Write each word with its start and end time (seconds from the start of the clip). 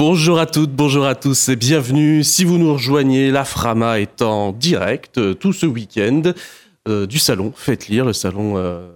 Bonjour 0.00 0.38
à 0.38 0.46
toutes, 0.46 0.72
bonjour 0.72 1.04
à 1.04 1.14
tous 1.14 1.50
et 1.50 1.56
bienvenue. 1.56 2.24
Si 2.24 2.44
vous 2.46 2.56
nous 2.56 2.72
rejoignez, 2.72 3.30
la 3.30 3.44
Frama 3.44 4.00
est 4.00 4.22
en 4.22 4.50
direct 4.50 5.18
euh, 5.18 5.34
tout 5.34 5.52
ce 5.52 5.66
week-end 5.66 6.22
euh, 6.88 7.04
du 7.06 7.18
salon 7.18 7.52
Faites 7.54 7.86
lire, 7.88 8.06
le 8.06 8.14
salon 8.14 8.54
euh, 8.56 8.88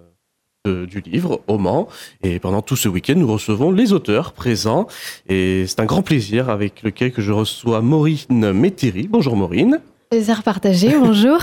de- 0.65 0.87
du 0.87 1.01
livre 1.03 1.43
au 1.47 1.59
Mans. 1.59 1.89
Et 2.23 2.39
pendant 2.39 2.63
tout 2.63 2.75
ce 2.77 2.89
week-end, 2.89 3.17
nous 3.19 3.31
recevons 3.31 3.71
les 3.71 3.93
auteurs 3.93 4.33
présents. 4.33 4.87
Et 5.29 5.67
c'est 5.69 5.79
un 5.81 5.85
grand 5.85 6.01
plaisir 6.01 6.49
avec 6.49 6.83
lequel 6.83 7.13
que 7.13 7.21
je 7.21 7.33
reçois 7.33 7.83
Maureen 7.83 8.53
Métairie. 8.55 9.07
Bonjour 9.07 9.37
Maureen. 9.37 9.81
Plaisir 10.09 10.43
partagé, 10.43 10.97
bonjour. 10.99 11.37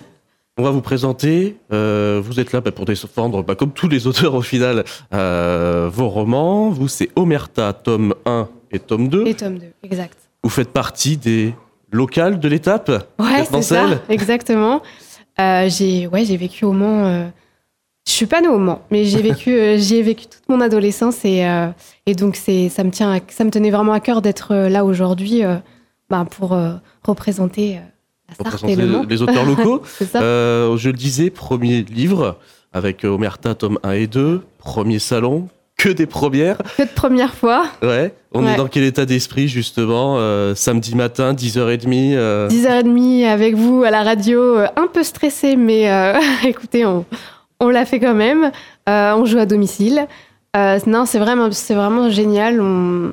On 0.56 0.62
va 0.62 0.70
vous 0.70 0.80
présenter. 0.80 1.56
euh, 1.70 2.18
vous 2.24 2.40
êtes 2.40 2.52
là 2.54 2.62
bah, 2.62 2.72
pour 2.72 2.86
défendre, 2.86 3.42
bah, 3.42 3.56
comme 3.56 3.72
tous 3.72 3.88
les 3.88 4.06
auteurs 4.06 4.32
au 4.34 4.40
final, 4.42 4.84
vos 5.12 6.08
romans. 6.08 6.70
Vous, 6.70 6.88
c'est 6.88 7.10
Omerta, 7.14 7.74
tome 7.74 8.14
1 8.24 8.48
et 8.72 8.78
tome 8.78 9.08
2. 9.08 9.26
Et 9.26 9.34
tome 9.34 9.58
2, 9.58 9.66
exact. 9.84 10.18
Vous 10.42 10.50
faites 10.50 10.70
partie 10.70 11.16
des 11.16 11.54
locales 11.90 12.40
de 12.40 12.48
l'étape 12.48 12.90
Ouais, 13.18 13.44
c'est 13.50 13.62
ça, 13.62 13.86
exactement. 14.08 14.82
Euh, 15.40 15.68
j'ai 15.68 16.06
ouais, 16.06 16.24
j'ai 16.24 16.36
vécu 16.36 16.64
au 16.64 16.72
Mans. 16.72 17.06
euh, 17.06 17.26
je 18.06 18.12
suis 18.12 18.26
pas 18.26 18.40
née 18.40 18.48
au 18.48 18.58
Mans, 18.58 18.82
mais 18.90 19.04
j'ai 19.04 19.22
vécu, 19.22 19.50
euh, 19.52 19.76
j'y 19.78 19.96
ai 19.96 20.02
vécu 20.02 20.26
toute 20.26 20.48
mon 20.48 20.60
adolescence 20.60 21.24
et, 21.24 21.46
euh, 21.46 21.68
et 22.06 22.14
donc 22.14 22.36
c'est, 22.36 22.68
ça 22.68 22.82
me 22.84 22.90
tient, 22.90 23.12
à- 23.14 23.20
ça 23.28 23.44
me 23.44 23.50
tenait 23.50 23.70
vraiment 23.70 23.92
à 23.92 24.00
cœur 24.00 24.20
d'être 24.22 24.54
là 24.54 24.84
aujourd'hui, 24.84 25.42
bah, 26.10 26.26
pour 26.30 26.56
représenter 27.04 27.78
la 28.28 28.34
Sarthe 28.34 28.40
et 28.40 28.42
représenter 28.44 28.76
le 28.76 28.86
Mans. 28.86 29.04
les 29.08 29.22
auteurs 29.22 29.44
locaux. 29.44 29.82
Je 30.00 30.88
le 30.88 30.96
disais, 30.96 31.30
premier 31.30 31.82
livre 31.82 32.38
avec 32.72 33.04
Omerta, 33.04 33.54
tome 33.54 33.78
1 33.82 33.90
et 33.92 34.06
2. 34.06 34.40
Premier 34.58 34.98
salon, 34.98 35.48
que 35.82 35.88
des 35.88 36.06
premières. 36.06 36.58
Que 36.76 36.82
de 36.82 36.88
première 36.94 37.34
fois. 37.34 37.64
Ouais. 37.82 38.14
On 38.32 38.44
Ouais. 38.44 38.54
est 38.54 38.56
dans 38.56 38.66
quel 38.68 38.84
état 38.84 39.04
d'esprit 39.04 39.48
justement 39.48 40.16
euh, 40.18 40.54
Samedi 40.54 40.94
matin, 40.94 41.34
10h30. 41.34 42.14
euh, 42.14 42.48
10h30 42.48 43.26
avec 43.26 43.54
vous 43.56 43.82
à 43.84 43.90
la 43.90 44.02
radio, 44.02 44.40
euh, 44.40 44.66
un 44.76 44.86
peu 44.86 45.02
stressé, 45.02 45.56
mais 45.56 45.90
euh, 45.90 46.14
écoutez, 46.44 46.86
on, 46.86 47.04
on 47.60 47.68
l'a 47.68 47.84
fait 47.84 48.00
quand 48.00 48.14
même. 48.14 48.50
Euh, 48.88 49.14
on 49.16 49.24
joue 49.24 49.38
à 49.38 49.46
domicile. 49.46 50.06
Euh, 50.56 50.78
non, 50.86 51.04
c'est 51.06 51.18
vraiment, 51.18 51.50
c'est 51.50 51.74
vraiment 51.74 52.10
génial. 52.10 52.60
On, 52.60 53.12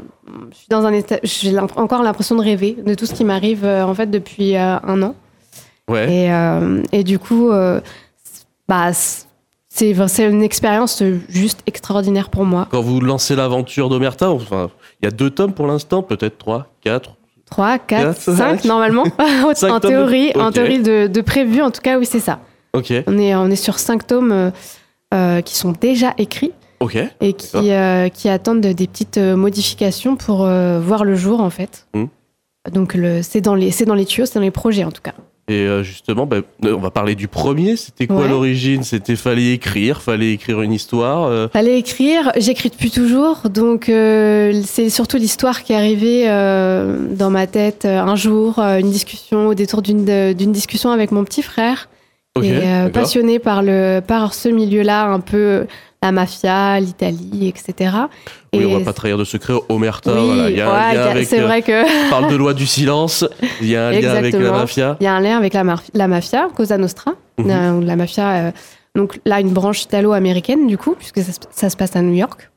je 0.52 0.56
suis 0.58 0.68
dans 0.70 0.86
un 0.86 0.92
état, 0.94 1.18
j'ai 1.24 1.58
encore 1.58 2.04
l'impression 2.04 2.36
de 2.36 2.42
rêver 2.44 2.78
de 2.86 2.94
tout 2.94 3.06
ce 3.06 3.14
qui 3.14 3.24
m'arrive 3.26 3.66
euh, 3.66 3.84
en 3.84 3.94
fait 3.96 4.08
depuis 4.12 4.56
euh, 4.56 4.76
un 4.86 5.02
an. 5.02 5.16
Ouais. 5.88 6.04
Et, 6.26 6.32
euh, 6.32 6.84
et 6.92 7.04
du 7.04 7.18
coup, 7.18 7.50
euh, 7.52 7.80
bah, 8.68 8.92
c'est, 9.70 10.26
une 10.26 10.44
expérience 10.44 11.02
juste 11.30 11.62
extraordinaire 11.68 12.30
pour 12.30 12.44
moi. 12.46 12.68
Quand 12.72 12.82
vous 12.82 13.00
lancez 13.00 13.36
l'aventure 13.36 13.90
d'Omerta, 13.90 14.30
enfin, 14.32 14.70
il 15.02 15.06
y 15.06 15.08
a 15.08 15.12
deux 15.12 15.30
tomes 15.30 15.54
pour 15.54 15.68
l'instant, 15.68 16.02
peut-être 16.04 16.38
trois, 16.38 16.68
quatre. 16.82 17.16
3, 17.50 17.80
4, 17.80 17.88
Quatre, 17.88 18.22
5 18.22 18.36
cinq. 18.36 18.66
normalement. 18.66 19.06
Cinq 19.56 19.72
en 19.72 19.80
théorie, 19.80 20.32
en 20.36 20.52
théorie 20.52 20.84
de, 20.84 21.08
de 21.08 21.22
prévu, 21.22 21.64
en 21.64 21.72
tout 21.72 21.82
cas, 21.82 21.98
oui, 21.98 22.06
c'est 22.06 22.20
ça. 22.20 22.40
Ok. 22.74 22.94
On 23.08 23.18
est, 23.18 23.34
on 23.34 23.48
est 23.48 23.56
sur 23.56 23.80
cinq 23.80 24.06
tomes 24.06 24.32
euh, 24.32 24.52
euh, 25.16 25.42
qui 25.42 25.56
sont 25.56 25.72
déjà 25.72 26.14
écrits 26.20 26.52
Ok. 26.80 26.96
et 27.22 27.34
qui, 27.34 27.72
euh, 27.72 28.08
qui 28.10 28.30
attendent 28.30 28.62
de- 28.62 28.72
des 28.74 28.86
petites 28.86 29.18
modifications 29.18 30.16
pour 30.16 30.46
euh, 30.46 30.80
voir 30.80 31.04
le 31.04 31.16
jour, 31.16 31.42
en 31.42 31.50
fait. 31.50 31.88
Mm. 31.96 32.06
Donc, 32.72 32.94
le- 32.94 33.24
c'est 33.24 33.42
dans, 33.42 33.56
les- 33.56 33.72
c'est 33.72 33.86
dans 33.86 33.96
les 33.96 34.06
tuyaux, 34.06 34.28
c'est 34.28 34.36
dans 34.36 34.42
les 34.42 34.52
projets, 34.52 34.84
en 34.84 34.92
tout 34.92 35.02
cas. 35.02 35.16
Et 35.50 35.66
euh, 35.66 35.82
justement, 35.84 36.28
ben, 36.28 36.44
euh, 36.64 36.76
on 36.76 36.80
va 36.80 36.92
parler 36.92 37.16
du 37.16 37.28
premier. 37.28 37.76
C'était 37.76 38.06
quoi 38.06 38.18
Ouais. 38.22 38.28
l'origine? 38.30 38.84
C'était 38.84 39.16
fallait 39.16 39.52
écrire, 39.54 40.02
fallait 40.02 40.32
écrire 40.32 40.62
une 40.62 40.72
histoire. 40.72 41.24
euh, 41.24 41.48
Fallait 41.52 41.80
écrire, 41.80 42.32
j'écris 42.38 42.70
depuis 42.70 42.92
toujours, 42.92 43.50
donc 43.50 43.90
euh, 43.90 44.62
c'est 44.64 44.90
surtout 44.92 45.18
l'histoire 45.18 45.64
qui 45.64 45.74
est 45.74 45.76
arrivée 45.76 46.26
euh, 46.30 47.00
dans 47.16 47.32
ma 47.32 47.48
tête 47.48 47.86
un 47.86 48.16
jour, 48.16 48.60
une 48.60 48.92
discussion, 48.92 49.48
au 49.48 49.54
détour 49.56 49.82
d'une 49.82 50.34
discussion 50.52 50.92
avec 50.92 51.12
mon 51.12 51.24
petit 51.24 51.42
frère, 51.42 51.90
et 52.42 52.62
passionné 52.94 53.40
par, 53.40 53.64
le, 53.64 54.02
par 54.06 54.34
ce 54.36 54.50
milieu-là, 54.50 55.08
un 55.08 55.20
peu 55.20 55.66
la 56.02 56.12
mafia, 56.14 56.80
l'Italie, 56.80 57.48
etc. 57.54 57.92
Oui, 58.54 58.64
Et 58.64 58.66
on 58.66 58.80
va 58.80 58.84
pas 58.86 58.94
trahir 58.94 59.18
de 59.18 59.24
secret. 59.24 59.54
Omerta, 59.70 60.14
Oui, 60.14 60.26
voilà, 60.26 60.50
il 60.50 60.58
y 60.58 60.62
a 60.62 60.70
un 60.70 60.90
ouais, 60.90 60.96
lien 60.96 61.06
avec. 61.12 61.28
c'est 61.28 61.40
euh, 61.42 61.46
vrai 61.46 61.62
que 61.62 62.08
on 62.08 62.10
parle 62.10 62.32
de 62.32 62.36
loi 62.36 62.54
du 62.54 62.66
silence. 62.66 63.24
Il 63.62 63.68
y 63.68 63.76
a 63.76 63.88
un 63.88 63.92
lien 63.92 63.98
avec 64.12 64.34
la 64.34 64.40
Exactement. 64.40 64.58
mafia. 64.58 64.98
il 65.00 65.04
y 65.04 65.08
a 65.08 65.14
un 65.14 65.20
lien 65.20 65.38
avec 65.38 65.54
la, 65.54 65.64
la 65.94 66.08
mafia, 66.08 66.48
Cosa 66.56 66.78
Nostra, 66.78 67.14
Mhm. 67.38 67.50
Euh, 67.52 67.82
la 67.86 67.96
mafia. 67.96 68.30
euh, 68.48 68.52
donc 68.96 69.20
là, 69.26 69.40
une 69.40 69.52
branche 69.52 69.84
italo-américaine 69.84 70.68
du 70.68 70.78
coup, 70.78 70.96
puisque 70.98 71.20
ça, 71.22 71.32
se- 71.32 71.40
ça 71.52 71.70
se 71.70 71.78
passe 71.78 71.96
à 71.96 72.02
New 72.02 72.14
York 72.16 72.50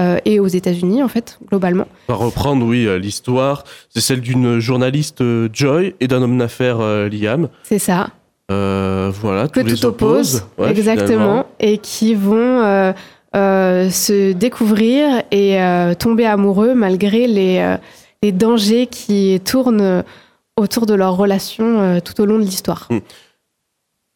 euh, 0.00 0.18
et 0.24 0.40
aux 0.40 0.48
États-Unis 0.48 1.02
en 1.02 1.08
fait, 1.08 1.38
globalement. 1.48 1.86
On 2.08 2.12
va 2.14 2.18
reprendre, 2.18 2.66
oui, 2.66 2.86
euh, 2.86 2.98
l'histoire. 2.98 3.62
C'est 3.90 4.00
celle 4.00 4.20
d'une 4.20 4.58
journaliste 4.58 5.20
euh, 5.20 5.48
Joy 5.52 5.94
et 6.00 6.08
d'un 6.08 6.20
homme 6.22 6.36
d'affaires 6.36 6.80
euh, 6.80 7.08
Liam. 7.08 7.48
C'est 7.62 7.78
ça. 7.78 8.08
Euh, 8.50 9.10
voilà, 9.22 9.48
que 9.48 9.60
tous 9.60 9.66
les 9.66 9.74
tout 9.76 9.86
oppose, 9.86 10.44
Ouais, 10.58 10.70
exactement, 10.70 11.06
finalement. 11.06 11.46
et 11.60 11.78
qui 11.78 12.14
vont 12.14 12.60
euh, 12.62 12.92
euh, 13.34 13.90
se 13.90 14.32
découvrir 14.32 15.22
et 15.30 15.60
euh, 15.60 15.94
tomber 15.94 16.26
amoureux 16.26 16.74
malgré 16.74 17.26
les, 17.26 17.58
euh, 17.58 17.76
les 18.22 18.32
dangers 18.32 18.86
qui 18.86 19.40
tournent 19.44 20.04
autour 20.56 20.86
de 20.86 20.94
leur 20.94 21.16
relation 21.16 22.00
tout 22.00 22.20
au 22.20 22.26
long 22.26 22.38
de 22.38 22.44
l'histoire. 22.44 22.88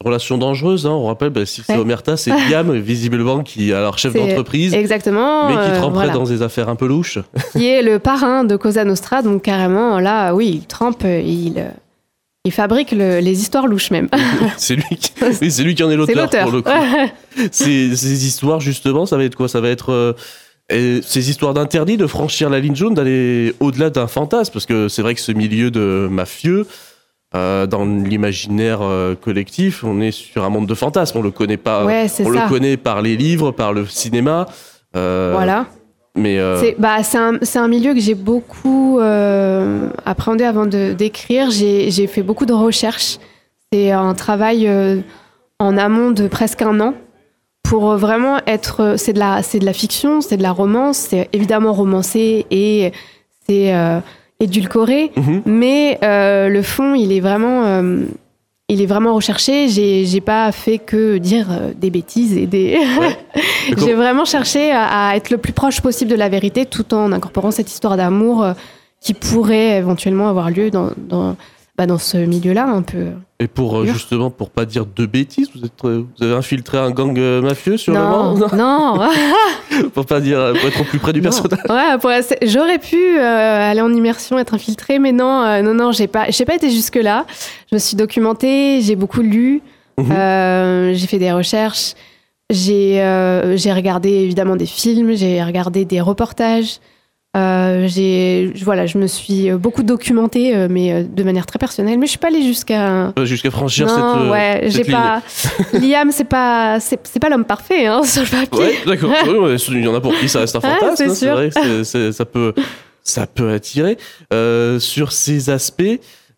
Relation 0.05 0.39
dangereuse, 0.39 0.87
hein, 0.87 0.93
on 0.93 1.07
rappelle, 1.07 1.31
bah, 1.31 1.45
si 1.45 1.61
c'est 1.63 1.73
Ouais. 1.73 1.81
Omerta, 1.81 2.17
c'est 2.17 2.31
Liam, 2.51 2.73
visiblement, 2.73 3.43
qui 3.43 3.71
est 3.71 3.75
alors 3.75 3.99
chef 3.99 4.15
d'entreprise, 4.15 4.73
Exactement. 4.73 5.49
mais 5.49 5.55
qui 5.55 5.59
euh, 5.59 5.77
tremperait 5.77 6.07
voilà. 6.07 6.13
dans 6.13 6.23
des 6.23 6.41
affaires 6.43 6.69
un 6.69 6.77
peu 6.77 6.87
louches. 6.87 7.19
Qui 7.51 7.67
est 7.67 7.83
le 7.83 7.99
parrain 7.99 8.45
de 8.45 8.55
Cosa 8.55 8.85
Nostra, 8.85 9.23
donc 9.23 9.43
carrément, 9.43 9.99
là, 9.99 10.35
oui, 10.35 10.61
il 10.63 10.67
trempe, 10.67 11.03
il, 11.03 11.73
il 12.49 12.53
fabrique 12.53 12.93
le- 12.93 13.21
les 13.21 13.41
histoires 13.41 13.67
louches 13.67 13.91
même. 13.91 14.09
c'est 14.57 14.75
lui, 14.75 14.85
qui... 14.99 15.13
oui, 15.41 15.51
c'est 15.51 15.63
lui 15.63 15.75
qui 15.75 15.83
en 15.85 15.91
est 15.91 15.97
l'auteur 15.97 16.29
pour 16.31 16.51
le 16.53 16.63
coup. 16.63 16.71
ces, 17.53 17.95
ces 17.95 18.27
histoires, 18.27 18.61
justement, 18.61 19.07
ça 19.07 19.17
va 19.17 19.25
être 19.25 19.37
quoi? 19.37 19.49
Ça 19.49 19.61
va 19.61 19.69
être 19.69 19.93
euh, 20.71 21.01
ces 21.03 21.31
histoires 21.31 21.55
d'interdit, 21.55 21.97
de 21.97 22.07
franchir 22.07 22.51
la 22.51 22.61
ligne 22.61 22.75
jaune, 22.77 22.95
d'aller 22.95 23.55
au-delà 23.61 23.91
d'un 23.91 24.07
fantasme, 24.07 24.53
parce 24.53 24.67
que 24.67 24.89
c'est 24.89 25.03
vrai 25.03 25.15
que 25.15 25.21
ce 25.21 25.33
milieu 25.33 25.71
de 25.71 26.09
mafieux, 26.11 26.67
euh, 27.35 27.67
dans 27.67 27.85
l'imaginaire 27.85 28.81
euh, 28.83 29.15
collectif, 29.15 29.85
on 29.85 30.01
est 30.01 30.11
sur 30.13 30.45
un 30.45 30.49
monde 30.49 30.67
de 30.67 30.75
fantasmes. 30.75 31.19
On 31.19 31.23
le 31.23 31.31
connaît 31.31 31.57
pas. 31.59 31.85
ouais, 31.85 32.07
on 32.21 32.25
ça. 32.25 32.45
le 32.45 32.49
connaît 32.49 32.77
par 32.79 33.03
les 33.03 33.17
livres, 33.17 33.51
par 33.51 33.73
le 33.75 33.87
cinéma. 33.87 34.47
euh, 34.97 35.33
Voilà. 35.35 35.67
Mais 36.19 36.39
euh, 36.39 36.61
C'est 36.61 36.75
bah, 36.79 37.03
c'est 37.03 37.19
un, 37.19 37.39
c'est 37.43 37.59
un 37.59 37.69
milieu 37.69 37.95
que 37.95 38.01
j'ai 38.01 38.15
beaucoup 38.15 38.99
euh, 38.99 39.89
appréhendé 40.05 40.45
avant 40.45 40.67
de- 40.67 40.93
d'écrire. 40.93 41.51
J'ai 41.51 41.91
j'ai 41.91 42.07
fait 42.07 42.23
beaucoup 42.23 42.47
de 42.47 42.53
recherches. 42.53 43.19
C'est 43.73 43.91
un 43.93 44.15
travail 44.15 44.67
euh, 44.67 45.01
en 45.59 45.77
amont 45.77 46.11
de 46.11 46.27
presque 46.29 46.63
un 46.63 46.81
an 46.81 46.95
pour 47.63 47.97
vraiment 47.97 48.39
être. 48.47 48.95
C'est 48.97 49.13
de, 49.13 49.19
la- 49.19 49.43
c'est 49.43 49.59
de 49.59 49.65
la 49.67 49.73
fiction, 49.73 50.21
c'est 50.21 50.37
de 50.37 50.43
la 50.43 50.53
romance, 50.53 50.97
c'est 50.97 51.29
évidemment 51.33 51.73
romancé 51.73 52.47
et 52.51 52.93
c'est 53.49 53.73
édulcoré. 54.41 55.11
mhm. 55.17 55.43
Mais 55.47 55.99
le 56.03 56.63
fond, 56.63 56.95
il 56.95 57.13
est 57.13 57.21
vraiment, 57.21 57.83
il 58.69 58.83
est 58.83 58.87
vraiment 58.87 59.15
recherché. 59.15 59.69
J'ai, 59.69 60.05
j'ai 60.05 60.21
pas 60.21 60.53
fait 60.53 60.79
que 60.79 61.17
dire 61.19 61.47
euh, 61.51 61.73
des 61.75 61.91
bêtises 61.91 62.37
et 62.37 62.47
des. 62.47 62.79
J'ai 63.79 63.95
vraiment 63.95 64.25
cherché 64.25 64.71
à, 64.71 65.09
à 65.09 65.17
être 65.17 65.31
le 65.31 65.39
plus 65.39 65.53
proche 65.53 65.81
possible 65.81 66.11
de 66.11 66.17
la 66.17 66.29
vérité, 66.29 66.67
tout 66.67 66.95
en 66.95 67.13
incorporant 67.13 67.51
cette 67.51 67.71
histoire 67.71 67.97
d'amour 67.97 68.45
euh, 68.45 68.53
qui 69.01 69.15
pourrait 69.15 69.79
éventuellement 69.79 70.29
avoir 70.29 70.51
lieu 70.51 70.71
dans, 70.71 70.91
dans, 70.97 71.37
bah, 71.79 71.87
dans 71.87 71.97
ce 71.99 72.19
milieu-là 72.19 72.67
un 72.67 72.83
peu. 72.83 73.07
Et 73.39 73.47
pour 73.47 73.79
euh, 73.79 73.85
Dur. 73.85 73.95
justement, 73.95 74.31
pour 74.31 74.51
pas 74.51 74.65
dire 74.65 74.85
de 74.85 75.07
bêtises, 75.07 75.49
vous, 75.55 75.65
êtes, 75.65 75.85
euh, 75.85 76.03
vous 76.19 76.25
avez 76.25 76.35
infiltré 76.35 76.77
un 76.77 76.91
gang 76.91 77.17
euh, 77.17 77.41
mafieux 77.41 77.77
sur 77.77 77.95
non, 77.95 78.35
le 78.35 78.57
Mans 78.57 78.97
non. 78.99 79.09
Pour 79.95 80.05
pas 80.07 80.19
dire, 80.21 80.55
pour 80.59 80.69
être 80.69 80.81
au 80.81 80.85
plus 80.85 80.99
près 80.99 81.13
du 81.13 81.21
Non. 81.21 81.31
personnage. 81.31 81.61
Ouais, 82.05 82.21
j'aurais 82.43 82.79
pu 82.81 82.97
euh, 82.97 83.71
aller 83.71 83.81
en 83.81 83.93
immersion, 83.95 84.39
être 84.41 84.55
infiltrée, 84.55 84.99
mais 84.99 85.13
non, 85.13 85.43
euh, 85.45 85.63
non, 85.63 85.73
non, 85.73 85.93
j'ai 85.93 86.09
pas, 86.09 86.25
j'ai 86.31 86.45
pas 86.45 86.57
été 86.57 86.69
jusque 86.69 86.97
là. 86.97 87.27
Je 87.71 87.77
me 87.77 87.79
suis 87.79 87.97
documentée, 87.97 88.81
j'ai 88.83 88.97
beaucoup 88.97 89.21
lu, 89.23 89.63
Mhm. 89.99 90.11
euh, 90.13 90.95
j'ai 90.95 91.07
fait 91.07 91.19
des 91.21 91.31
recherches, 91.33 91.95
j'ai, 92.51 92.95
j'ai 93.57 93.73
regardé 93.73 94.09
évidemment 94.11 94.57
des 94.57 94.67
films, 94.67 95.13
j'ai 95.15 95.43
regardé 95.45 95.85
des 95.85 96.01
reportages. 96.01 96.79
Euh, 97.39 97.87
j'ai, 97.87 98.53
voilà, 98.65 98.87
je 98.87 98.99
me 98.99 99.07
suis 99.07 99.51
beaucoup 99.53 99.83
documentée, 99.83 100.57
euh, 100.57 100.67
mais 100.71 100.93
euh, 100.93 101.03
de 101.05 101.23
manière 101.23 101.47
très 101.47 101.59
personnelle. 101.59 101.99
Mais 101.99 102.07
je 102.07 102.11
suis 102.11 102.19
pas 102.19 102.29
allée 102.29 102.43
jusqu'à. 102.43 103.13
Euh, 103.17 103.25
Jusqu'à 103.25 103.51
franchir 103.51 103.87
non, 103.87 103.95
cette, 103.95 104.03
euh, 104.23 104.31
ouais, 104.31 104.61
cette 104.65 104.73
j'ai 104.73 104.83
ligne. 104.83 104.93
pas. 104.93 105.23
Liam, 105.79 106.11
c'est 106.11 106.25
pas, 106.25 106.81
c'est, 106.81 107.19
pas 107.21 107.29
l'homme 107.29 107.45
parfait 107.45 107.87
hein, 107.87 108.03
sur 108.03 108.23
le 108.23 108.29
papier. 108.47 108.59
Ouais, 108.61 108.75
d'accord. 108.87 109.13
Il 109.71 109.85
y 109.85 109.89
en 109.89 109.95
a 109.95 110.01
pour 110.01 110.15
qui 110.15 110.29
ça 110.29 110.41
reste 110.41 110.57
un 110.57 110.61
Ah, 110.65 110.77
fantasme. 110.81 110.97
c'est 110.97 111.05
hein, 111.05 111.09
c'est 111.15 111.25
sûr. 111.27 111.35
vrai 111.35 111.51
que 111.51 112.13
ça, 112.13 112.25
peut, 112.25 112.55
ça 113.03 113.27
peut 113.27 113.51
attirer. 113.53 113.97
Euh, 114.33 114.79
sur 114.81 115.13
ces 115.13 115.51
aspects, 115.51 115.83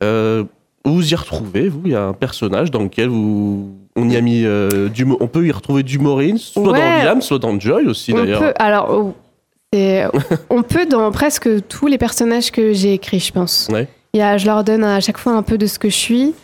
euh, 0.03 0.45
vous 0.85 1.13
y 1.13 1.15
retrouvez, 1.15 1.69
vous, 1.69 1.83
il 1.87 1.93
y 1.93 1.95
a 1.95 2.03
un 2.05 2.13
personnage 2.13 2.71
dans 2.71 2.83
lequel 2.83 3.09
vous, 3.09 3.71
on 3.97 4.09
y 4.09 4.17
a 4.17 4.21
mis 4.21 4.45
euh, 4.45 4.89
du, 4.89 5.07
on 5.21 5.27
peut 5.27 5.47
y 5.47 5.53
retrouver 5.53 5.83
du 5.83 5.99
Maureen, 5.99 6.39
soit 6.39 6.63
Ouais. 6.73 6.79
dans 6.79 7.05
Liam, 7.05 7.21
soit 7.23 7.39
dans 7.39 7.59
Joy 7.59 7.87
aussi 7.87 8.13
d'ailleurs. 8.13 8.53
alors, 8.59 9.13
on 9.73 10.63
peut 10.63 10.87
dans 10.87 11.11
presque 11.13 11.49
tous 11.69 11.87
les 11.87 11.99
personnages 11.99 12.51
que 12.51 12.73
j'ai 12.73 12.95
écrits, 12.95 13.21
je 13.21 13.33
pense. 13.33 13.69
Ouais. 13.71 13.89
Il 14.15 14.19
y 14.19 14.23
a, 14.23 14.37
je 14.37 14.47
leur 14.47 14.65
donne 14.65 14.83
à 14.83 15.01
chaque 15.01 15.19
fois 15.19 15.33
un 15.33 15.43
peu 15.43 15.57
de 15.59 15.67
ce 15.67 15.79
que 15.79 15.89
je 15.89 15.97
suis, 15.97 16.35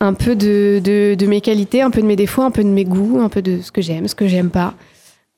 un 0.00 0.14
peu 0.14 0.34
de, 0.34 0.80
de, 0.82 1.14
de 1.14 1.26
mes 1.26 1.40
qualités, 1.40 1.82
un 1.82 1.90
peu 1.90 2.00
de 2.00 2.06
mes 2.06 2.16
défauts, 2.16 2.42
un 2.42 2.50
peu 2.50 2.64
de 2.64 2.68
mes 2.68 2.84
goûts, 2.84 3.20
un 3.20 3.28
peu 3.28 3.42
de 3.42 3.60
ce 3.60 3.70
que 3.70 3.82
j'aime, 3.82 4.08
ce 4.08 4.14
que 4.14 4.26
j'aime 4.26 4.50
pas. 4.50 4.74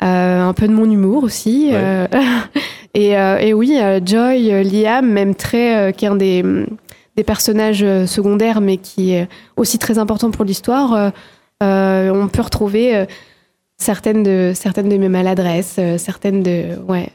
Euh, 0.02 0.42
un 0.42 0.52
peu 0.52 0.68
de 0.68 0.72
mon 0.72 0.90
humour 0.90 1.22
aussi. 1.24 1.70
Ouais. 1.70 1.76
euh, 1.76 2.06
et, 2.94 3.16
euh, 3.18 3.38
et 3.38 3.54
oui, 3.54 3.78
Joy, 4.04 4.64
Liam, 4.64 5.06
même 5.06 5.34
très, 5.34 5.92
qui 5.92 6.04
est 6.04 6.08
un 6.08 6.16
des, 6.16 6.44
des 7.16 7.24
personnages 7.24 7.84
secondaires, 8.06 8.60
mais 8.60 8.76
qui 8.76 9.12
est 9.12 9.28
aussi 9.56 9.78
très 9.78 9.98
important 9.98 10.30
pour 10.30 10.44
l'histoire, 10.44 11.12
on 11.60 12.28
peut 12.32 12.42
retrouver 12.42 13.06
certaines, 13.78 14.22
de, 14.22 14.52
certaines 14.54 14.88
de 14.88 14.96
mes 14.96 15.08
maladresses, 15.08 15.80
certaines 15.96 16.42
de. 16.42 16.78
Ouais. 16.86 17.08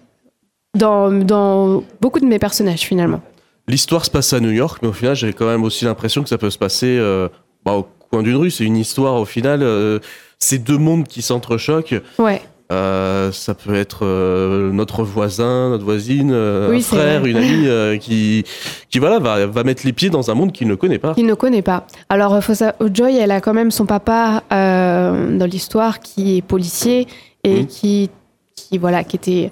Dans, 0.78 1.10
dans 1.12 1.84
beaucoup 2.00 2.20
de 2.20 2.26
mes 2.28 2.38
personnages, 2.38 2.82
finalement. 2.82 3.22
L'histoire 3.68 4.06
se 4.06 4.12
passe 4.12 4.34
à 4.34 4.40
New 4.40 4.52
York, 4.52 4.80
mais 4.84 4.88
au 4.90 4.94
final, 4.94 5.16
j'ai 5.16 5.34
quand 5.34 5.48
même 5.48 5.64
aussi 5.64 5.84
l'impression 5.86 6.22
que 6.22 6.30
ça 6.30 6.38
peut 6.38 6.52
se 6.52 6.60
passer 6.60 6.96
euh, 7.00 7.28
bah, 7.66 7.74
au 7.74 7.88
coin 8.12 8.22
d'une 8.22 8.36
rue. 8.36 8.52
C'est 8.52 8.66
une 8.66 8.78
histoire, 8.78 9.16
au 9.16 9.26
final, 9.26 9.64
euh, 9.64 9.98
c'est 10.38 10.60
deux 10.60 10.78
mondes 10.78 11.08
qui 11.08 11.24
s'entrechoquent. 11.24 11.96
Ouais. 12.20 12.42
Euh, 12.72 13.32
ça 13.32 13.56
peut 13.56 13.74
être 13.74 14.06
euh, 14.06 14.72
notre 14.72 15.02
voisin, 15.02 15.72
notre 15.72 15.84
voisine, 15.86 16.32
Oui, 16.70 16.78
un 16.78 16.82
frère, 16.82 17.22
vrai. 17.22 17.32
une 17.32 17.38
amie 17.38 18.00
qui, 18.00 18.44
qui 18.92 19.00
voilà, 19.00 19.18
va, 19.18 19.48
va 19.48 19.64
mettre 19.64 19.82
les 19.88 19.94
pieds 19.94 20.12
dans 20.12 20.30
un 20.30 20.36
monde 20.36 20.52
qu'il 20.52 20.68
ne 20.68 20.76
connaît 20.76 21.00
pas. 21.00 21.16
Il 21.18 21.26
ne 21.26 21.34
connaît 21.34 21.64
pas. 21.64 21.88
Alors, 22.10 22.44
faut 22.44 22.54
sa- 22.54 22.76
Joy, 22.94 23.18
elle 23.18 23.32
a 23.32 23.42
quand 23.42 23.56
même 23.56 23.72
son 23.72 23.88
papa 23.88 24.44
dans 24.52 25.48
l'histoire 25.50 26.00
qui 26.00 26.38
est 26.38 26.42
policier 26.44 27.08
et 27.44 27.62
Mhm. 27.62 27.66
qui, 27.66 28.10
qui, 28.56 28.78
voilà, 28.78 29.04
qui 29.04 29.16
était. 29.16 29.50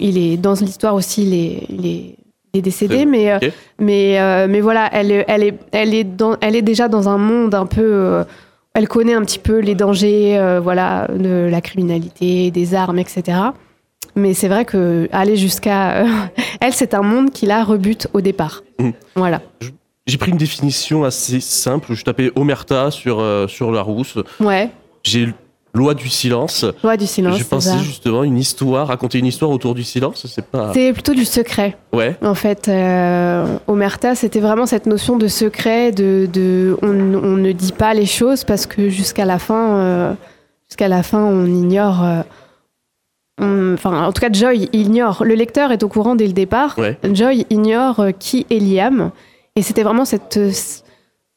Il 0.00 0.18
est 0.18 0.36
dans 0.36 0.54
l'histoire 0.54 0.94
aussi, 0.94 1.22
il 1.26 1.34
est, 1.34 1.66
il 1.68 1.86
est, 1.86 2.14
il 2.52 2.58
est 2.58 2.62
décédé, 2.62 3.04
mais, 3.06 3.32
euh, 3.32 3.38
mais, 3.78 4.18
euh, 4.20 4.46
mais 4.48 4.60
voilà, 4.60 4.88
elle, 4.92 5.10
est- 5.10 5.24
elle, 5.28 5.42
est, 5.42 5.54
elle, 5.72 5.94
est 5.94 6.04
dans, 6.04 6.36
elle 6.40 6.56
est 6.56 6.62
déjà 6.62 6.88
dans 6.88 7.08
un 7.08 7.18
monde 7.18 7.54
un 7.54 7.66
peu. 7.66 7.82
euh, 7.82 8.24
elle 8.74 8.88
connaît 8.88 9.14
un 9.14 9.22
petit 9.22 9.38
peu 9.38 9.58
les 9.60 9.74
dangers, 9.76 10.36
euh, 10.38 10.58
voilà, 10.60 11.06
de 11.08 11.48
la 11.50 11.60
criminalité, 11.60 12.50
des 12.50 12.74
armes, 12.74 12.98
etc. 12.98 13.38
Mais 14.16 14.34
c'est 14.34 14.48
vrai 14.48 14.64
que 14.64 15.08
aller 15.12 15.36
jusqu'à 15.36 16.04
elle, 16.60 16.72
c'est 16.72 16.94
un 16.94 17.02
monde 17.02 17.30
qui 17.30 17.46
la 17.46 17.62
rebute 17.64 18.08
au 18.14 18.20
départ. 18.20 18.62
Mhm. 18.80 18.92
Voilà. 19.16 19.42
J'ai 20.06 20.18
pris 20.18 20.30
une 20.32 20.36
définition 20.36 21.04
assez 21.04 21.40
simple. 21.40 21.94
Je 21.94 22.04
tapais 22.04 22.30
Omerta 22.36 22.90
sur, 22.90 23.20
euh, 23.20 23.46
sur 23.48 23.70
la 23.72 23.80
rousse. 23.82 24.18
Ouais. 24.40 24.68
J'ai 25.02 25.32
loi 25.74 25.94
du 25.94 26.08
silence. 26.08 26.64
Loi 26.82 26.96
du 26.96 27.06
silence. 27.06 27.42
Pensé 27.44 27.68
ça. 27.70 27.78
justement 27.78 28.22
une 28.24 28.38
histoire, 28.38 28.86
raconter 28.88 29.18
une 29.18 29.26
histoire 29.26 29.50
autour 29.50 29.74
du 29.74 29.82
silence. 29.84 30.26
C'est 30.32 30.46
pas. 30.46 30.72
C'est 30.72 30.92
plutôt 30.92 31.14
du 31.14 31.24
secret. 31.24 31.76
Ouais. 31.92 32.16
En 32.22 32.34
fait, 32.34 32.68
euh, 32.68 33.58
Omerta, 33.66 34.14
c'était 34.14 34.40
vraiment 34.40 34.66
cette 34.66 34.86
notion 34.86 35.16
de 35.18 35.28
secret, 35.28 35.92
de, 35.92 36.28
de 36.32 36.76
on, 36.82 36.88
on 36.88 37.36
ne 37.36 37.52
dit 37.52 37.72
pas 37.72 37.92
les 37.94 38.06
choses 38.06 38.44
parce 38.44 38.66
que 38.66 38.88
jusqu'à 38.88 39.24
la 39.24 39.38
fin, 39.38 39.76
euh, 39.76 40.12
jusqu'à 40.68 40.88
la 40.88 41.02
fin, 41.02 41.22
on 41.24 41.44
ignore. 41.46 42.02
euh, 42.04 42.22
on- 43.40 43.74
Enfin, 43.74 44.04
en 44.06 44.12
tout 44.12 44.20
cas, 44.20 44.28
Joy 44.32 44.68
ignore. 44.72 45.24
Le 45.24 45.34
lecteur 45.34 45.72
est 45.72 45.82
au 45.82 45.88
courant 45.88 46.14
dès 46.14 46.28
le 46.28 46.32
départ. 46.32 46.78
Ouais. 46.78 46.96
Joy 47.12 47.44
ignore 47.50 48.06
qui 48.20 48.46
est 48.48 48.60
Liam, 48.60 49.10
et 49.56 49.62
c'était 49.62 49.82
vraiment 49.82 50.04
cette 50.04 50.38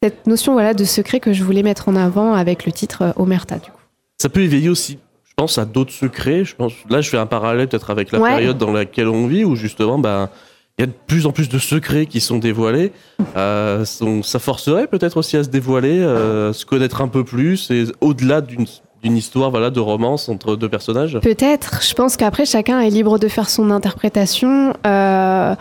cette 0.03 0.27
notion 0.27 0.53
voilà 0.53 0.75
de 0.75 0.83
secret 0.83 1.19
que 1.19 1.33
je 1.33 1.43
voulais 1.43 1.63
mettre 1.63 1.89
en 1.89 1.95
avant 1.95 2.33
avec 2.35 2.67
le 2.67 2.71
titre 2.71 3.13
Omerta. 3.15 3.55
Du 3.55 3.71
coup. 3.71 3.76
Ça 4.19 4.29
peut 4.29 4.41
éveiller 4.41 4.69
aussi, 4.69 4.97
je 5.27 5.33
pense, 5.35 5.57
à 5.57 5.65
d'autres 5.65 5.91
secrets. 5.93 6.43
Je 6.43 6.55
pense, 6.55 6.73
là, 6.89 7.01
je 7.01 7.09
fais 7.09 7.17
un 7.17 7.27
parallèle 7.27 7.67
peut-être 7.67 7.89
avec 7.91 8.11
la 8.11 8.19
Ouais. 8.19 8.29
période 8.31 8.57
dans 8.57 8.71
laquelle 8.71 9.07
on 9.09 9.27
vit, 9.27 9.43
où 9.43 9.55
justement, 9.55 9.99
ben, 9.99 10.29
il 10.77 10.81
y 10.81 10.83
a 10.83 10.87
de 10.87 10.93
plus 11.07 11.25
en 11.27 11.31
plus 11.31 11.49
de 11.49 11.59
secrets 11.59 12.07
qui 12.07 12.19
sont 12.19 12.37
dévoilés. 12.39 12.91
Euh, 13.35 13.85
ça 13.85 14.39
forcerait 14.39 14.87
peut-être 14.87 15.17
aussi 15.17 15.37
à 15.37 15.43
se 15.43 15.49
dévoiler, 15.49 15.99
euh, 15.99 16.51
se 16.53 16.65
connaître 16.65 17.01
un 17.01 17.07
peu 17.07 17.23
plus, 17.23 17.69
et 17.71 17.85
au-delà 18.01 18.41
d'une 18.41 18.65
d'une 19.03 19.15
histoire, 19.15 19.51
voilà, 19.51 19.69
de 19.69 19.79
romance 19.79 20.27
entre 20.27 20.55
deux 20.55 20.69
personnages. 20.69 21.19
Peut-être. 21.21 21.83
Je 21.87 21.93
pense 21.93 22.17
qu'après, 22.17 22.45
chacun 22.47 22.79
est 22.81 22.89
libre 22.89 23.19
de 23.19 23.27
faire 23.27 23.47
son 23.47 23.69
interprétation. 23.69 24.73
Euh, 24.87 25.55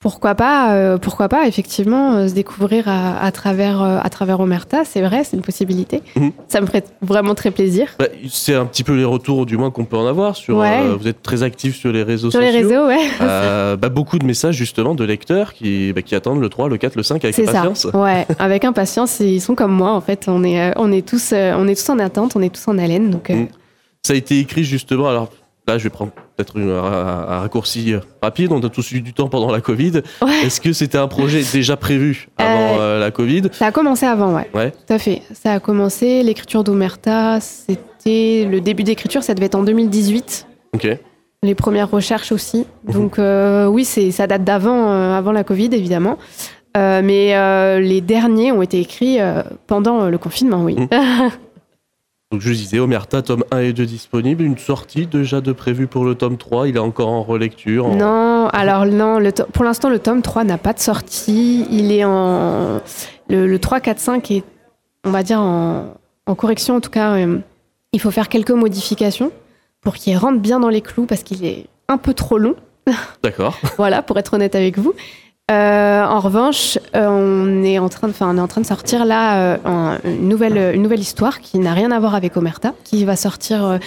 pourquoi 0.00 0.34
pas, 0.34 0.72
euh, 0.74 0.96
pourquoi 0.96 1.28
pas, 1.28 1.46
effectivement, 1.46 2.14
euh, 2.14 2.28
se 2.28 2.32
découvrir 2.32 2.88
à, 2.88 3.22
à 3.22 3.30
travers, 3.32 3.82
euh, 3.82 3.98
à 4.02 4.08
travers 4.08 4.40
Omerta. 4.40 4.82
C'est 4.86 5.02
vrai, 5.02 5.24
c'est 5.24 5.36
une 5.36 5.42
possibilité. 5.42 6.02
Mhm. 6.16 6.32
Ça 6.48 6.62
me 6.62 6.66
ferait 6.66 6.84
vraiment 7.02 7.34
très 7.34 7.50
plaisir. 7.50 7.88
Bah, 7.98 8.06
c'est 8.30 8.54
un 8.54 8.64
petit 8.64 8.82
peu 8.82 8.96
les 8.96 9.04
retours, 9.04 9.44
du 9.44 9.58
moins, 9.58 9.70
qu'on 9.70 9.84
peut 9.84 9.98
en 9.98 10.06
avoir. 10.06 10.36
Sur, 10.36 10.56
Ouais. 10.56 10.80
vous 10.98 11.06
êtes 11.06 11.22
très 11.22 11.42
actif 11.42 11.76
sur 11.76 11.92
les 11.92 12.02
réseaux 12.02 12.30
Sur 12.30 12.40
sociaux. 12.40 12.50
les 12.54 12.62
réseaux, 12.66 12.86
ouais. 12.86 13.76
Bah, 13.76 13.88
beaucoup 13.90 14.18
de 14.18 14.24
messages 14.24 14.54
justement 14.54 14.94
de 14.94 15.04
lecteurs 15.04 15.52
qui, 15.52 15.92
bah, 15.92 16.00
qui 16.00 16.14
attendent 16.14 16.40
le 16.40 16.48
3, 16.48 16.70
le 16.70 16.78
4, 16.78 16.96
le 16.96 17.02
5 17.02 17.22
avec 17.22 17.34
C'est 17.34 17.44
ça. 17.44 17.60
impatience. 17.60 17.84
Ouais, 17.92 18.26
avec 18.38 18.64
impatience. 18.64 19.20
Ils 19.20 19.42
sont 19.42 19.54
comme 19.54 19.72
moi, 19.72 19.92
en 19.92 20.00
fait. 20.00 20.28
On 20.28 20.42
est, 20.44 20.72
on 20.78 20.90
est 20.92 21.06
tous, 21.06 21.34
on 21.34 21.68
est 21.68 21.74
tous 21.74 21.90
en 21.90 21.98
attente, 21.98 22.36
on 22.36 22.40
est 22.40 22.48
tous 22.54 22.66
en 22.68 22.78
haleine. 22.78 23.10
Donc, 23.10 23.28
Mhm. 23.28 23.48
Ça 24.02 24.14
a 24.14 24.16
été 24.16 24.38
écrit 24.38 24.64
justement, 24.64 25.10
alors 25.10 25.28
là 25.70 25.78
je 25.78 25.84
vais 25.84 25.90
prendre 25.90 26.12
peut-être 26.36 26.58
un, 26.58 26.68
un 26.68 27.38
raccourci 27.40 27.94
rapide, 28.22 28.52
on 28.52 28.60
a 28.62 28.68
tous 28.68 28.92
eu 28.92 29.00
du 29.00 29.12
temps 29.12 29.28
pendant 29.28 29.50
la 29.50 29.60
Covid. 29.60 30.02
ouais. 30.22 30.40
Est-ce 30.44 30.60
que 30.60 30.72
c'était 30.72 30.98
un 30.98 31.08
projet 31.08 31.42
déjà 31.52 31.76
prévu 31.76 32.28
avant 32.38 32.80
euh, 32.80 32.98
la 33.00 33.10
Covid? 33.10 33.42
Ça 33.52 33.66
a 33.66 33.72
commencé 33.72 34.06
avant, 34.06 34.34
ouais. 34.34 34.50
Ouais. 34.54 34.70
Tout 34.72 34.92
à 34.92 34.98
fait. 34.98 35.22
Ça 35.32 35.52
a 35.52 35.60
commencé. 35.60 36.22
L'écriture 36.22 36.64
d'Omerta, 36.64 37.38
c'était 37.40 38.46
le 38.50 38.60
début 38.60 38.82
d'écriture, 38.82 39.22
ça 39.22 39.34
devait 39.34 39.46
être 39.46 39.54
en 39.54 39.62
2018. 39.62 40.46
Ok. 40.74 40.88
Les 41.42 41.54
premières 41.54 41.90
recherches 41.90 42.32
aussi. 42.32 42.66
Mhm. 42.86 42.92
Donc 42.92 43.18
euh, 43.18 43.66
oui, 43.66 43.84
c'est 43.84 44.10
ça 44.10 44.26
date 44.26 44.44
d'avant 44.44 44.90
euh, 44.90 45.16
avant 45.16 45.32
la 45.32 45.44
Covid 45.44 45.70
évidemment. 45.72 46.18
Euh, 46.76 47.00
mais 47.02 47.34
euh, 47.34 47.80
les 47.80 48.00
derniers 48.00 48.52
ont 48.52 48.62
été 48.62 48.78
écrits 48.78 49.20
euh, 49.20 49.42
pendant 49.66 50.02
euh, 50.02 50.08
le 50.10 50.18
confinement, 50.18 50.62
oui. 50.62 50.76
Mhm. 50.76 50.88
Donc 52.32 52.42
je 52.42 52.52
disais, 52.52 52.78
Omerta, 52.78 53.22
tome 53.22 53.42
1 53.50 53.58
et 53.58 53.72
2 53.72 53.84
disponibles, 53.86 54.44
une 54.44 54.56
sortie 54.56 55.06
déjà 55.08 55.40
de 55.40 55.50
prévue 55.50 55.88
pour 55.88 56.04
le 56.04 56.14
tome 56.14 56.36
3, 56.36 56.68
il 56.68 56.76
est 56.76 56.80
encore 56.80 57.08
en 57.08 57.24
relecture. 57.24 57.86
en- 57.86 57.96
Non, 57.96 58.46
alors 58.52 58.86
non, 58.86 59.18
le 59.18 59.32
to- 59.32 59.46
pour 59.52 59.64
l'instant 59.64 59.88
le 59.90 59.98
tome 59.98 60.22
3 60.22 60.44
n'a 60.44 60.56
pas 60.56 60.72
de 60.72 60.78
sortie. 60.78 61.66
Il 61.72 61.90
est 61.90 62.04
en 62.04 62.80
le, 63.28 63.48
le 63.48 63.58
3, 63.58 63.80
4, 63.80 63.98
5 63.98 64.30
est, 64.30 64.44
on 65.04 65.10
va 65.10 65.24
dire 65.24 65.40
en, 65.40 65.94
en 66.26 66.34
correction 66.36 66.76
en 66.76 66.80
tout 66.80 66.90
cas. 66.90 67.14
euh, 67.16 67.38
il 67.92 68.00
faut 68.00 68.12
faire 68.12 68.28
quelques 68.28 68.52
modifications 68.52 69.32
pour 69.80 69.94
qu'il 69.96 70.16
rentre 70.16 70.38
bien 70.38 70.60
dans 70.60 70.68
les 70.68 70.82
clous 70.82 71.06
parce 71.06 71.24
qu'il 71.24 71.44
est 71.44 71.66
un 71.88 71.98
peu 71.98 72.14
trop 72.14 72.38
long. 72.38 72.54
D'accord. 73.24 73.58
voilà, 73.76 74.02
pour 74.02 74.16
être 74.20 74.34
honnête 74.34 74.54
avec 74.54 74.78
vous. 74.78 74.94
Euh, 75.50 76.04
en 76.04 76.20
revanche, 76.20 76.78
euh, 76.94 77.06
on 77.08 77.64
est 77.64 77.78
en 77.78 77.88
train 77.88 78.06
de, 78.06 78.12
enfin, 78.12 78.30
on 78.32 78.38
est 78.38 78.40
en 78.40 78.46
train 78.46 78.60
de 78.60 78.66
sortir 78.66 79.04
là 79.04 79.54
euh, 79.54 79.56
un- 79.64 79.98
une 80.04 80.28
nouvelle, 80.28 80.74
une 80.74 80.82
nouvelle 80.82 81.00
histoire 81.00 81.40
qui 81.40 81.58
n'a 81.58 81.72
rien 81.74 81.90
à 81.90 81.98
voir 81.98 82.14
avec 82.14 82.36
Omerta, 82.36 82.72
qui 82.84 83.04
va 83.04 83.16
sortir 83.16 83.78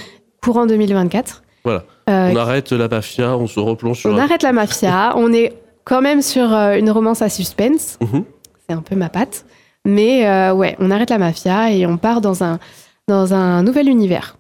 courant 0.41 0.65
2024. 0.65 1.41
Voilà. 1.63 1.83
On 2.07 2.35
arrête 2.35 2.71
la 2.73 2.87
mafia, 2.89 3.37
on 3.37 3.47
se 3.47 3.59
replonge 3.61 3.99
sur... 3.99 4.11
on 4.11 4.17
arrête 4.17 4.43
la 4.43 4.51
mafia. 4.51 5.13
on 5.15 5.31
est 5.31 5.53
quand 5.85 6.01
même 6.01 6.21
sur 6.21 6.51
une 6.53 6.89
romance 6.91 7.21
à 7.21 7.29
suspense. 7.29 7.97
Mhm. 8.01 8.25
C'est 8.67 8.75
un 8.75 8.81
peu 8.81 8.95
ma 8.95 9.07
patte. 9.09 9.45
Mais 9.85 10.27
euh, 10.27 10.53
ouais, 10.53 10.75
on 10.79 10.91
arrête 10.91 11.09
la 11.09 11.17
mafia 11.17 11.71
et 11.71 11.85
on 11.85 11.97
part 11.97 12.19
dans 12.21 12.43
un, 12.43 12.59
dans 13.07 13.33
un 13.33 13.63
nouvel 13.63 13.87
univers. 13.89 14.37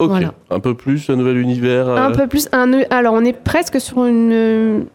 Ok. 0.00 0.08
Voilà. 0.08 0.34
Un 0.50 0.58
peu 0.60 0.74
plus, 0.74 1.08
un 1.10 1.16
nouvel 1.16 1.38
univers. 1.38 1.88
euh, 1.88 1.96
Un 1.96 2.10
peu 2.10 2.26
plus. 2.26 2.48
Un, 2.52 2.72
alors, 2.90 3.14
on 3.14 3.24
est 3.24 3.32
presque 3.32 3.80
sur 3.80 4.04
une. 4.04 4.86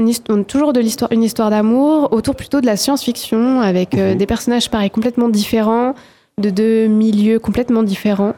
Une 0.00 0.44
toujours 0.44 0.72
de 0.72 0.80
l'histoire, 0.80 1.12
une 1.12 1.22
histoire 1.22 1.50
d'amour, 1.50 2.12
autour 2.12 2.34
plutôt 2.34 2.60
de 2.60 2.66
la 2.66 2.76
science-fiction, 2.76 3.60
avec 3.60 3.94
euh, 3.94 4.12
Mhm. 4.12 4.18
des 4.18 4.26
personnages 4.26 4.70
pareils 4.70 4.90
complètement 4.90 5.28
différents, 5.28 5.94
de 6.38 6.50
deux 6.50 6.86
milieux 6.88 7.38
complètement 7.38 7.82
différents, 7.84 8.34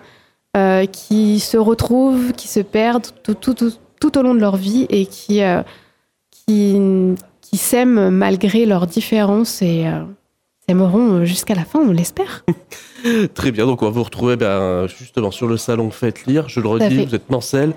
euh, 0.56 0.84
qui 0.86 1.40
se 1.40 1.56
retrouvent, 1.56 2.32
qui 2.32 2.48
se 2.48 2.60
perdent 2.60 3.06
tout, 3.22 3.34
tout, 3.34 3.54
tout, 3.54 3.72
tout 4.00 4.18
au 4.18 4.22
long 4.22 4.34
de 4.34 4.40
leur 4.40 4.56
vie 4.56 4.86
et 4.90 5.06
qui, 5.06 5.42
euh, 5.42 5.62
qui, 6.30 6.76
qui 7.40 7.56
s'aiment 7.56 8.10
malgré 8.10 8.66
leurs 8.66 8.86
différences 8.86 9.62
et 9.62 9.86
s'aimeront 10.68 11.24
jusqu'à 11.24 11.54
la 11.54 11.64
fin, 11.64 11.78
on 11.80 11.90
l'espère. 11.92 12.44
Très 13.34 13.50
bien, 13.50 13.66
donc 13.66 13.82
on 13.82 13.86
va 13.86 13.90
vous 13.92 14.02
retrouver 14.02 14.36
ben, 14.36 14.86
justement 14.88 15.30
sur 15.30 15.46
le 15.46 15.56
salon 15.56 15.90
Faites 15.90 16.26
Lire. 16.26 16.48
Je 16.48 16.60
le 16.60 16.68
redis, 16.68 17.04
vous 17.06 17.14
êtes 17.14 17.30
Mancel. 17.30 17.72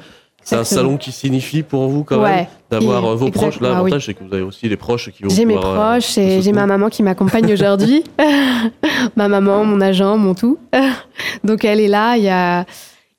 C'est 0.50 0.56
un 0.56 0.64
salon 0.64 0.98
qui 0.98 1.12
signifie 1.12 1.62
pour 1.62 1.88
vous 1.88 2.04
quand 2.04 2.22
même 2.22 2.48
d'avoir 2.72 3.06
euh, 3.06 3.16
vos 3.16 3.30
proches. 3.30 3.60
bah 3.60 3.70
L'avantage, 3.70 3.94
oui. 3.94 4.04
c'est 4.06 4.14
que 4.16 4.24
vous 4.24 4.34
avez 4.34 4.44
aussi 4.44 4.68
les 4.68 4.78
proches 4.78 5.12
qui 5.12 5.24
vont 5.24 5.30
J'ai 5.30 5.46
mes 5.46 5.56
euh, 5.56 5.60
proches 5.60 6.18
et 6.18 6.42
j'ai 6.42 6.52
ma 6.52 6.66
maman 6.66 6.90
qui 6.90 7.04
m'accompagne 7.04 7.52
aujourd'hui. 7.54 8.04
ma 9.16 9.28
maman, 9.28 9.64
mon 9.64 9.80
agent, 9.80 10.18
mon 10.18 10.34
tout. 10.34 10.58
Donc 11.44 11.66
elle 11.66 11.80
est 11.80 11.88
là. 11.88 12.18
Il 12.18 12.24
y 12.24 12.30
a... 12.30 12.66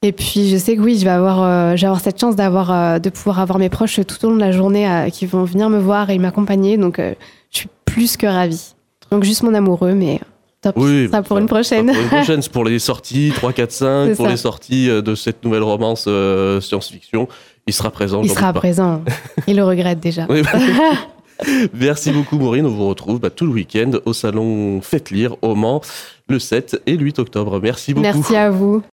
Et 0.03 0.13
puis 0.13 0.49
je 0.49 0.57
sais 0.57 0.77
que 0.77 0.81
oui, 0.81 0.99
je 0.99 1.05
vais 1.05 1.11
avoir, 1.11 1.43
euh, 1.43 1.77
je 1.77 1.83
vais 1.83 1.87
avoir 1.87 2.01
cette 2.01 2.19
chance 2.19 2.35
d'avoir, 2.35 2.73
euh, 2.73 2.99
de 2.99 3.11
pouvoir 3.11 3.39
avoir 3.39 3.59
mes 3.59 3.69
proches 3.69 4.01
tout 4.07 4.25
au 4.25 4.31
long 4.31 4.37
de 4.37 4.41
la 4.41 4.51
journée 4.51 5.09
qui 5.13 5.27
vont 5.27 5.45
venir 5.45 5.69
me 5.69 5.79
voir 5.79 6.11
et 6.11 6.19
m'accompagner. 6.19 6.79
Donc 6.79 6.99
je 6.99 7.15
suis 7.51 7.69
plus 7.85 8.17
que 8.17 8.27
ravie. 8.27 8.75
Donc 9.13 9.25
juste 9.25 9.43
mon 9.43 9.55
amoureux, 9.55 9.93
mais 9.93 10.21
top. 10.61 10.77
Oui, 10.77 11.09
ça 11.11 11.23
pour 11.23 11.39
une 11.39 11.47
prochaine. 11.47 11.87
Pour 11.87 12.01
une 12.01 12.09
prochaine, 12.09 12.43
c'est 12.43 12.53
pour 12.53 12.65
les 12.65 12.79
sorties 12.91 13.33
3, 13.35 13.53
4, 13.53 13.73
5, 13.73 14.07
C'est 14.09 14.17
pour 14.17 14.27
ça. 14.27 14.31
les 14.31 14.37
sorties 14.37 14.91
euh, 14.91 15.03
de 15.03 15.15
cette 15.15 15.45
nouvelle 15.45 15.63
romance 15.63 16.05
euh, 16.09 16.61
science-fiction. 16.61 17.29
Il 17.67 17.73
sera 17.73 17.91
présent. 17.91 18.23
Il 18.23 18.31
sera 18.31 18.53
présent. 18.53 19.03
Il 19.47 19.57
le 19.57 19.65
regrette 19.65 20.01
déjà. 20.01 20.27
Oui, 20.29 20.43
bah, 20.43 20.53
Merci 21.73 22.11
beaucoup 22.11 22.39
Maureen, 22.39 22.67
on 22.67 22.71
vous 22.71 22.87
retrouve 22.89 23.19
bah, 23.19 23.31
tout 23.31 23.47
le 23.47 23.53
week-end 23.53 23.93
au 24.05 24.13
salon 24.13 24.81
Faites 24.83 25.11
Lire 25.11 25.37
au 25.41 25.55
Mans 25.55 25.81
le 26.29 26.39
7 26.39 26.83
et 26.87 26.97
le 26.97 27.05
8 27.05 27.19
octobre. 27.19 27.61
Merci 27.63 27.95
beaucoup. 27.95 28.05
Merci 28.05 28.37
à 28.37 28.51
vous. 28.51 28.83